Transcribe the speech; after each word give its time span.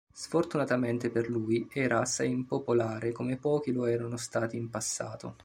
Sfortunatamente 0.11 1.11
per 1.11 1.29
lui, 1.29 1.69
era 1.71 1.99
assai 1.99 2.31
impopolare 2.31 3.11
come 3.11 3.37
pochi 3.37 3.71
lo 3.71 3.85
erano 3.85 4.17
stati 4.17 4.57
in 4.57 4.67
passato. 4.67 5.35